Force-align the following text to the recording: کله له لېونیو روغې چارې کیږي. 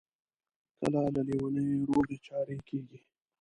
کله 0.79 1.01
له 1.15 1.21
لېونیو 1.27 1.87
روغې 1.89 2.17
چارې 2.27 2.55
کیږي. 2.67 2.99